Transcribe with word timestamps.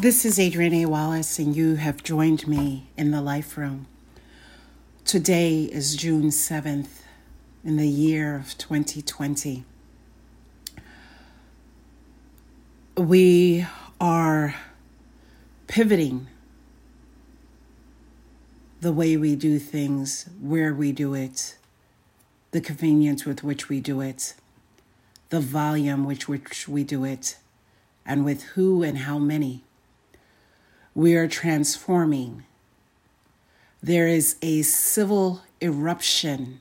This 0.00 0.24
is 0.24 0.38
Adrienne 0.38 0.74
A. 0.74 0.86
Wallace, 0.86 1.40
and 1.40 1.56
you 1.56 1.74
have 1.74 2.04
joined 2.04 2.46
me 2.46 2.86
in 2.96 3.10
the 3.10 3.20
Life 3.20 3.58
Room. 3.58 3.88
Today 5.04 5.64
is 5.64 5.96
June 5.96 6.28
7th 6.28 7.02
in 7.64 7.78
the 7.78 7.88
year 7.88 8.36
of 8.36 8.56
2020. 8.56 9.64
We 12.96 13.66
are 14.00 14.54
pivoting 15.66 16.28
the 18.80 18.92
way 18.92 19.16
we 19.16 19.34
do 19.34 19.58
things, 19.58 20.28
where 20.40 20.72
we 20.72 20.92
do 20.92 21.14
it, 21.14 21.58
the 22.52 22.60
convenience 22.60 23.24
with 23.24 23.42
which 23.42 23.68
we 23.68 23.80
do 23.80 24.00
it, 24.00 24.34
the 25.30 25.40
volume 25.40 26.04
with 26.04 26.28
which 26.28 26.68
we 26.68 26.84
do 26.84 27.02
it, 27.02 27.36
and 28.06 28.24
with 28.24 28.44
who 28.54 28.84
and 28.84 28.98
how 28.98 29.18
many. 29.18 29.64
We 30.98 31.14
are 31.14 31.28
transforming. 31.28 32.42
There 33.80 34.08
is 34.08 34.34
a 34.42 34.62
civil 34.62 35.42
eruption 35.62 36.58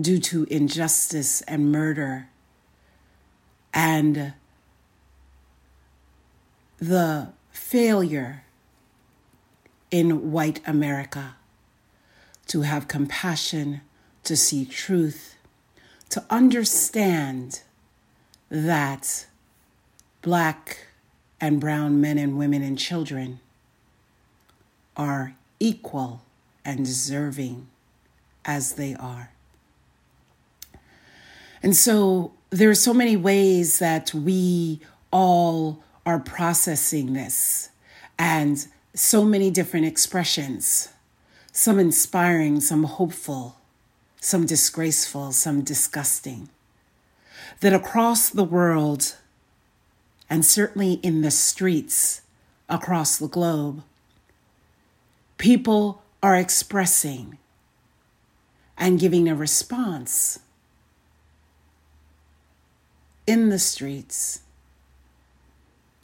due 0.00 0.18
to 0.20 0.44
injustice 0.44 1.42
and 1.42 1.70
murder 1.70 2.30
and 3.74 4.32
the 6.78 7.28
failure 7.50 8.44
in 9.90 10.32
white 10.32 10.66
America 10.66 11.36
to 12.46 12.62
have 12.62 12.88
compassion, 12.88 13.82
to 14.24 14.38
see 14.38 14.64
truth, 14.64 15.36
to 16.08 16.24
understand 16.30 17.60
that 18.48 19.26
black 20.22 20.87
and 21.40 21.60
brown 21.60 22.00
men 22.00 22.18
and 22.18 22.36
women 22.36 22.62
and 22.62 22.78
children 22.78 23.40
are 24.96 25.34
equal 25.60 26.22
and 26.64 26.84
deserving 26.84 27.68
as 28.44 28.74
they 28.74 28.94
are. 28.94 29.30
And 31.62 31.76
so 31.76 32.32
there 32.50 32.70
are 32.70 32.74
so 32.74 32.94
many 32.94 33.16
ways 33.16 33.78
that 33.78 34.12
we 34.14 34.80
all 35.12 35.82
are 36.04 36.18
processing 36.18 37.12
this 37.12 37.70
and 38.18 38.66
so 38.94 39.24
many 39.24 39.50
different 39.50 39.86
expressions, 39.86 40.88
some 41.52 41.78
inspiring, 41.78 42.60
some 42.60 42.84
hopeful, 42.84 43.56
some 44.20 44.46
disgraceful, 44.46 45.32
some 45.32 45.62
disgusting. 45.62 46.48
That 47.60 47.72
across 47.72 48.30
the 48.30 48.44
world, 48.44 49.16
and 50.30 50.44
certainly 50.44 50.94
in 50.94 51.22
the 51.22 51.30
streets 51.30 52.22
across 52.68 53.16
the 53.16 53.28
globe, 53.28 53.82
people 55.38 56.02
are 56.22 56.36
expressing 56.36 57.38
and 58.76 59.00
giving 59.00 59.28
a 59.28 59.34
response 59.34 60.38
in 63.26 63.48
the 63.48 63.58
streets 63.58 64.40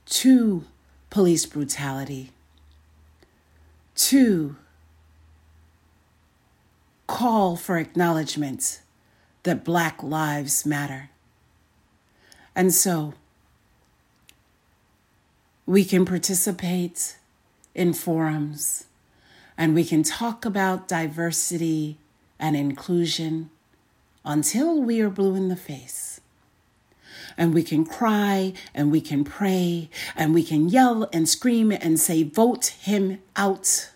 to 0.06 0.64
police 1.10 1.46
brutality, 1.46 2.30
to 3.94 4.56
call 7.06 7.56
for 7.56 7.78
acknowledgement 7.78 8.80
that 9.44 9.64
Black 9.64 10.02
lives 10.02 10.66
matter. 10.66 11.10
And 12.54 12.72
so, 12.74 13.14
we 15.66 15.84
can 15.84 16.04
participate 16.04 17.16
in 17.74 17.92
forums 17.92 18.84
and 19.56 19.74
we 19.74 19.84
can 19.84 20.02
talk 20.02 20.44
about 20.44 20.88
diversity 20.88 21.96
and 22.38 22.56
inclusion 22.56 23.50
until 24.24 24.82
we 24.82 25.00
are 25.00 25.10
blue 25.10 25.34
in 25.34 25.48
the 25.48 25.56
face. 25.56 26.20
And 27.36 27.52
we 27.52 27.62
can 27.62 27.84
cry 27.84 28.52
and 28.74 28.92
we 28.92 29.00
can 29.00 29.24
pray 29.24 29.88
and 30.14 30.34
we 30.34 30.44
can 30.44 30.68
yell 30.68 31.08
and 31.12 31.28
scream 31.28 31.72
and 31.72 31.98
say, 31.98 32.22
Vote 32.22 32.66
him 32.80 33.20
out. 33.34 33.90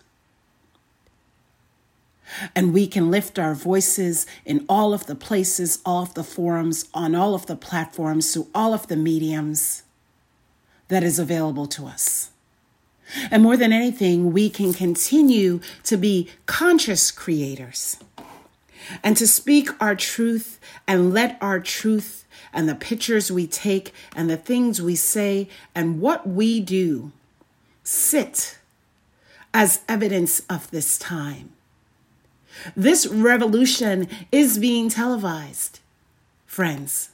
And 2.55 2.73
we 2.73 2.85
can 2.85 3.09
lift 3.09 3.39
our 3.39 3.55
voices 3.55 4.25
in 4.45 4.65
all 4.67 4.93
of 4.93 5.07
the 5.07 5.15
places, 5.15 5.79
all 5.85 6.03
of 6.03 6.13
the 6.13 6.23
forums, 6.23 6.85
on 6.93 7.15
all 7.15 7.33
of 7.33 7.45
the 7.47 7.55
platforms, 7.55 8.33
through 8.33 8.47
all 8.53 8.73
of 8.73 8.87
the 8.87 8.97
mediums 8.97 9.83
that 10.89 11.03
is 11.03 11.17
available 11.17 11.65
to 11.67 11.85
us. 11.85 12.31
And 13.31 13.41
more 13.41 13.57
than 13.57 13.73
anything, 13.73 14.33
we 14.33 14.49
can 14.49 14.73
continue 14.73 15.61
to 15.83 15.97
be 15.97 16.29
conscious 16.45 17.09
creators 17.09 17.97
and 19.03 19.17
to 19.17 19.27
speak 19.27 19.69
our 19.81 19.95
truth 19.95 20.59
and 20.87 21.13
let 21.13 21.37
our 21.41 21.59
truth 21.59 22.25
and 22.53 22.67
the 22.67 22.75
pictures 22.75 23.31
we 23.31 23.47
take 23.47 23.93
and 24.15 24.29
the 24.29 24.37
things 24.37 24.81
we 24.81 24.95
say 24.95 25.47
and 25.73 26.01
what 26.01 26.27
we 26.27 26.59
do 26.59 27.11
sit 27.83 28.59
as 29.53 29.81
evidence 29.87 30.41
of 30.49 30.69
this 30.71 30.97
time. 30.97 31.51
This 32.75 33.07
revolution 33.07 34.07
is 34.31 34.59
being 34.59 34.89
televised, 34.89 35.79
friends, 36.45 37.09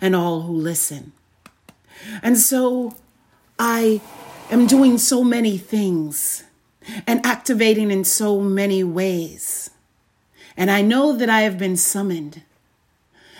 and 0.00 0.14
all 0.14 0.42
who 0.42 0.52
listen. 0.52 1.12
And 2.22 2.38
so 2.38 2.96
I 3.58 4.00
am 4.50 4.66
doing 4.66 4.98
so 4.98 5.22
many 5.22 5.58
things 5.58 6.44
and 7.06 7.24
activating 7.24 7.90
in 7.90 8.04
so 8.04 8.40
many 8.40 8.82
ways. 8.82 9.70
And 10.56 10.70
I 10.70 10.82
know 10.82 11.16
that 11.16 11.30
I 11.30 11.42
have 11.42 11.58
been 11.58 11.76
summoned. 11.76 12.42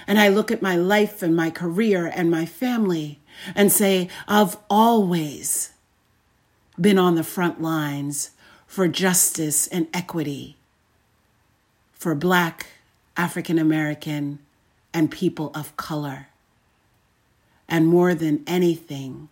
And 0.06 0.18
I 0.18 0.28
look 0.28 0.50
at 0.50 0.62
my 0.62 0.76
life 0.76 1.22
and 1.22 1.36
my 1.36 1.50
career 1.50 2.06
and 2.06 2.30
my 2.30 2.44
family 2.44 3.20
and 3.54 3.70
say, 3.70 4.08
I've 4.26 4.56
always 4.68 5.72
been 6.80 6.98
on 6.98 7.14
the 7.14 7.24
front 7.24 7.60
lines 7.60 8.30
for 8.66 8.88
justice 8.88 9.66
and 9.68 9.86
equity 9.92 10.56
for 11.92 12.14
Black, 12.16 12.66
African 13.16 13.58
American, 13.58 14.40
and 14.92 15.10
people 15.10 15.52
of 15.54 15.76
color 15.76 16.28
and 17.72 17.86
more 17.88 18.14
than 18.14 18.44
anything, 18.46 19.30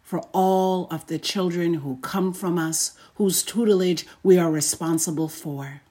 for 0.00 0.20
all 0.32 0.86
of 0.88 1.08
the 1.08 1.18
children 1.18 1.74
who 1.74 1.96
come 1.96 2.32
from 2.32 2.60
us, 2.60 2.96
whose 3.16 3.42
tutelage 3.42 4.06
we 4.22 4.38
are 4.38 4.52
responsible 4.52 5.26
for. 5.26 5.82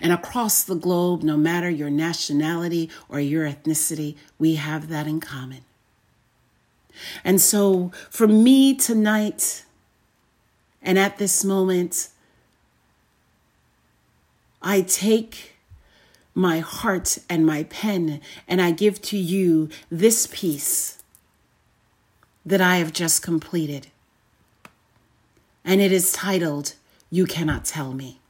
And 0.00 0.12
across 0.12 0.64
the 0.64 0.74
globe, 0.74 1.22
no 1.22 1.36
matter 1.36 1.70
your 1.70 1.90
nationality 1.90 2.90
or 3.08 3.20
your 3.20 3.48
ethnicity, 3.48 4.16
we 4.36 4.56
have 4.56 4.88
that 4.88 5.06
in 5.06 5.20
common. 5.20 5.60
And 7.22 7.40
so, 7.40 7.92
for 8.10 8.26
me 8.26 8.74
tonight, 8.74 9.64
and 10.82 10.98
at 10.98 11.18
this 11.18 11.44
moment, 11.44 12.08
I 14.60 14.80
take 14.80 15.51
my 16.34 16.60
heart 16.60 17.18
and 17.28 17.46
my 17.46 17.64
pen, 17.64 18.20
and 18.48 18.60
I 18.60 18.70
give 18.70 19.00
to 19.02 19.16
you 19.16 19.68
this 19.90 20.26
piece 20.26 21.02
that 22.44 22.60
I 22.60 22.76
have 22.76 22.92
just 22.92 23.22
completed. 23.22 23.88
And 25.64 25.80
it 25.80 25.92
is 25.92 26.12
titled, 26.12 26.74
You 27.10 27.26
Cannot 27.26 27.64
Tell 27.64 27.92
Me. 27.92 28.20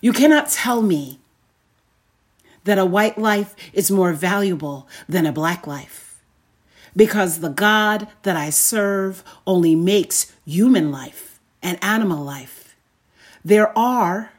You 0.00 0.12
cannot 0.12 0.48
tell 0.48 0.82
me 0.82 1.18
that 2.64 2.78
a 2.78 2.84
white 2.84 3.18
life 3.18 3.54
is 3.72 3.90
more 3.90 4.12
valuable 4.12 4.88
than 5.08 5.26
a 5.26 5.32
black 5.32 5.66
life 5.66 6.12
because 6.94 7.40
the 7.40 7.48
God 7.48 8.08
that 8.22 8.36
I 8.36 8.50
serve 8.50 9.24
only 9.46 9.74
makes 9.74 10.32
human 10.44 10.90
life 10.90 11.40
and 11.62 11.82
animal 11.82 12.22
life. 12.22 12.76
There 13.44 13.76
are 13.76 14.32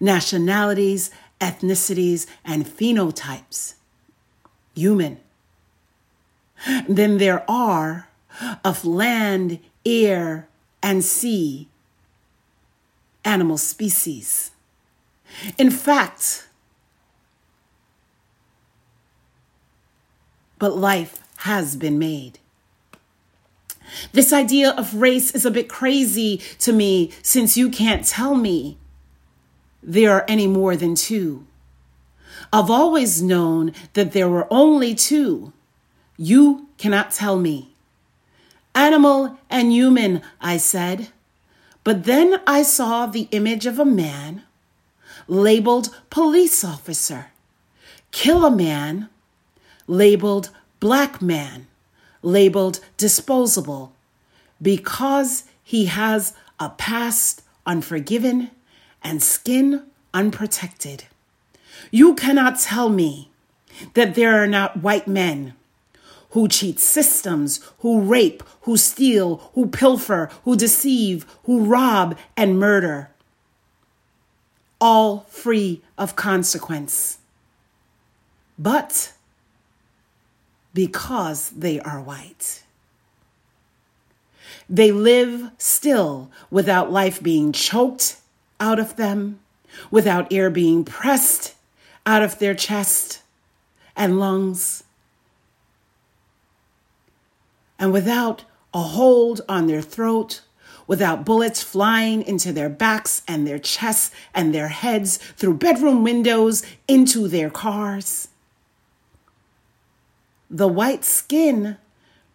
nationalities, 0.00 1.10
ethnicities, 1.40 2.26
and 2.44 2.66
phenotypes. 2.66 3.74
Human. 4.74 5.18
Then 6.88 7.18
there 7.18 7.48
are 7.50 8.08
of 8.64 8.84
land, 8.84 9.60
air, 9.84 10.48
and 10.82 11.04
sea 11.04 11.68
animal 13.24 13.58
species. 13.58 14.50
In 15.58 15.70
fact, 15.70 16.48
but 20.58 20.76
life 20.76 21.22
has 21.38 21.76
been 21.76 21.98
made. 21.98 22.38
This 24.12 24.32
idea 24.32 24.70
of 24.70 24.94
race 24.94 25.30
is 25.32 25.44
a 25.44 25.50
bit 25.50 25.68
crazy 25.68 26.38
to 26.60 26.72
me 26.72 27.12
since 27.22 27.56
you 27.56 27.70
can't 27.70 28.04
tell 28.04 28.34
me 28.34 28.78
there 29.84 30.12
are 30.12 30.24
any 30.26 30.46
more 30.46 30.76
than 30.76 30.94
two. 30.94 31.46
I've 32.52 32.70
always 32.70 33.22
known 33.22 33.72
that 33.92 34.12
there 34.12 34.28
were 34.28 34.48
only 34.50 34.94
two 34.94 35.52
You 36.16 36.68
cannot 36.78 37.10
tell 37.10 37.36
me. 37.38 37.74
Animal 38.74 39.38
and 39.50 39.72
human, 39.72 40.22
I 40.40 40.58
said. 40.58 41.08
But 41.82 42.04
then 42.04 42.40
I 42.46 42.62
saw 42.62 43.06
the 43.06 43.28
image 43.30 43.66
of 43.66 43.78
a 43.78 43.84
man 43.84 44.42
labeled 45.26 45.88
police 46.10 46.64
officer, 46.64 47.32
kill 48.10 48.44
a 48.44 48.50
man, 48.50 49.08
labeled 49.86 50.50
black 50.80 51.20
man, 51.22 51.66
labeled 52.22 52.80
disposable, 52.96 53.92
because 54.60 55.44
he 55.62 55.86
has 55.86 56.34
a 56.60 56.68
past 56.70 57.42
unforgiven 57.66 58.50
and 59.04 59.22
skin 59.22 59.84
unprotected. 60.12 61.04
You 61.90 62.14
cannot 62.14 62.58
tell 62.58 62.88
me 62.88 63.30
that 63.92 64.14
there 64.14 64.42
are 64.42 64.46
not 64.46 64.82
white 64.82 65.06
men 65.06 65.54
who 66.30 66.48
cheat 66.48 66.80
systems, 66.80 67.60
who 67.78 68.00
rape, 68.00 68.42
who 68.62 68.76
steal, 68.76 69.50
who 69.54 69.68
pilfer, 69.68 70.30
who 70.44 70.56
deceive, 70.56 71.26
who 71.44 71.64
rob 71.64 72.18
and 72.36 72.58
murder, 72.58 73.10
all 74.80 75.20
free 75.28 75.82
of 75.96 76.16
consequence. 76.16 77.18
But 78.58 79.12
because 80.72 81.50
they 81.50 81.78
are 81.80 82.00
white, 82.00 82.64
they 84.68 84.90
live 84.90 85.50
still 85.58 86.30
without 86.50 86.90
life 86.90 87.22
being 87.22 87.52
choked 87.52 88.16
out 88.60 88.78
of 88.78 88.96
them, 88.96 89.40
without 89.90 90.32
air 90.32 90.50
being 90.50 90.84
pressed 90.84 91.54
out 92.06 92.22
of 92.22 92.38
their 92.38 92.54
chest 92.54 93.22
and 93.96 94.18
lungs 94.18 94.84
and 97.78 97.92
without 97.92 98.44
a 98.72 98.80
hold 98.80 99.40
on 99.48 99.66
their 99.66 99.82
throat, 99.82 100.40
without 100.86 101.24
bullets 101.24 101.62
flying 101.62 102.22
into 102.22 102.52
their 102.52 102.68
backs 102.68 103.22
and 103.26 103.46
their 103.46 103.58
chests 103.58 104.10
and 104.34 104.54
their 104.54 104.68
heads 104.68 105.16
through 105.16 105.54
bedroom 105.54 106.02
windows 106.02 106.62
into 106.86 107.28
their 107.28 107.50
cars. 107.50 108.28
The 110.50 110.68
white 110.68 111.04
skin 111.04 111.78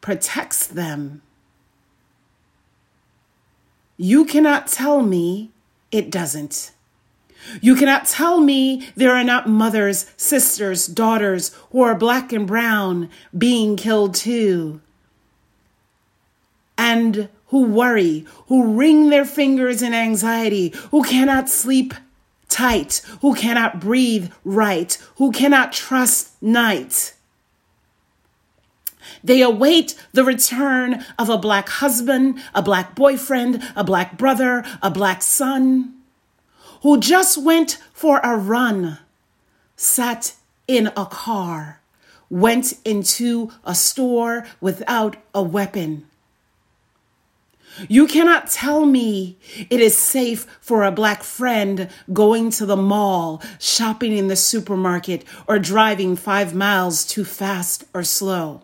protects 0.02 0.66
them. 0.66 1.22
You 3.98 4.26
cannot 4.26 4.68
tell 4.68 5.02
me 5.02 5.52
it 5.92 6.10
doesn't. 6.10 6.72
You 7.62 7.76
cannot 7.76 8.06
tell 8.06 8.40
me 8.40 8.90
there 8.96 9.16
are 9.16 9.24
not 9.24 9.50
mothers, 9.50 10.06
sisters, 10.18 10.86
daughters 10.86 11.56
who 11.72 11.82
are 11.82 11.96
black 11.96 12.34
and 12.34 12.46
brown 12.46 13.10
being 13.38 13.76
killed 13.76 14.14
too 14.14 14.82
and 16.80 17.28
who 17.48 17.64
worry, 17.64 18.26
who 18.48 18.74
wring 18.74 19.10
their 19.10 19.26
fingers 19.26 19.82
in 19.82 19.94
anxiety, 19.94 20.74
who 20.92 21.04
cannot 21.04 21.50
sleep 21.50 21.94
tight, 22.48 23.02
who 23.22 23.36
cannot 23.36 23.82
breathe 23.82 24.32
right, 24.46 24.98
who 25.18 25.32
cannot 25.32 25.74
trust 25.74 26.42
night. 26.42 27.14
They 29.24 29.42
await 29.42 29.96
the 30.14 30.24
return 30.24 31.06
of 31.18 31.30
a 31.30 31.38
black 31.38 31.70
husband, 31.70 32.42
a 32.54 32.62
black 32.62 32.96
boyfriend, 32.96 33.62
a 33.76 33.84
black 33.84 34.18
brother, 34.18 34.64
a 34.82 34.90
black 34.90 35.22
son, 35.22 35.94
who 36.82 37.00
just 37.00 37.38
went 37.38 37.78
for 37.94 38.20
a 38.20 38.38
run, 38.38 39.00
sat 39.76 40.36
in 40.68 40.88
a 40.96 41.06
car, 41.06 41.82
went 42.30 42.74
into 42.86 43.52
a 43.64 43.76
store 43.76 44.46
without 44.62 45.18
a 45.34 45.44
weapon 45.44 46.06
you 47.88 48.08
cannot 48.08 48.50
tell 48.50 48.86
me 48.86 49.38
it 49.70 49.80
is 49.80 49.98
safe 49.98 50.46
for 50.60 50.84
a 50.84 50.92
black 50.92 51.24
friend 51.24 51.90
going 52.12 52.50
to 52.52 52.66
the 52.66 52.76
mall, 52.76 53.42
shopping 53.60 54.18
in 54.18 54.28
the 54.28 54.36
supermarket, 54.36 55.24
or 55.48 55.60
driving 55.60 56.16
five 56.16 56.54
miles 56.54 57.06
too 57.06 57.24
fast 57.24 57.86
or 57.94 58.04
slow. 58.04 58.64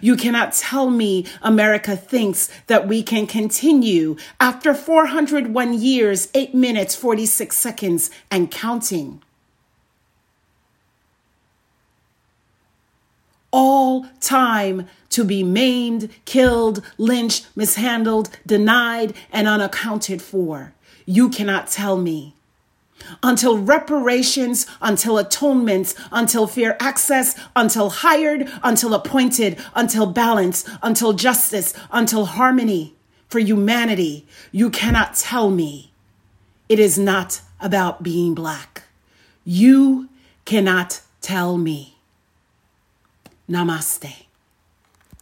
You 0.00 0.16
cannot 0.16 0.52
tell 0.52 0.90
me 0.90 1.26
America 1.42 1.96
thinks 1.96 2.48
that 2.66 2.88
we 2.88 3.02
can 3.02 3.26
continue 3.26 4.16
after 4.40 4.74
401 4.74 5.74
years, 5.80 6.28
8 6.34 6.54
minutes, 6.54 6.94
46 6.94 7.56
seconds, 7.56 8.10
and 8.30 8.50
counting. 8.50 9.22
all 13.52 14.06
time 14.18 14.88
to 15.10 15.22
be 15.22 15.44
maimed, 15.44 16.08
killed, 16.24 16.82
lynched, 16.98 17.46
mishandled, 17.54 18.30
denied, 18.46 19.14
and 19.30 19.46
unaccounted 19.46 20.20
for. 20.22 20.72
You 21.04 21.28
cannot 21.28 21.68
tell 21.68 21.98
me. 21.98 22.34
Until 23.22 23.58
reparations, 23.58 24.66
until 24.80 25.18
atonements, 25.18 25.94
until 26.10 26.46
fair 26.46 26.76
access, 26.80 27.38
until 27.54 27.90
hired, 27.90 28.50
until 28.62 28.94
appointed, 28.94 29.58
until 29.74 30.06
balance, 30.06 30.68
until 30.82 31.12
justice, 31.12 31.74
until 31.90 32.26
harmony 32.26 32.94
for 33.28 33.38
humanity, 33.38 34.26
you 34.50 34.70
cannot 34.70 35.14
tell 35.14 35.50
me 35.50 35.92
it 36.68 36.78
is 36.78 36.98
not 36.98 37.40
about 37.60 38.02
being 38.02 38.34
black. 38.34 38.82
You 39.44 40.08
cannot 40.44 41.00
tell 41.20 41.56
me. 41.56 41.96
Namaste. 43.48 44.26